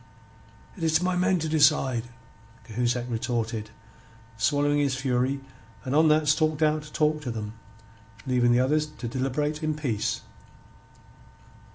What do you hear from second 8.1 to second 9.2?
leaving the others to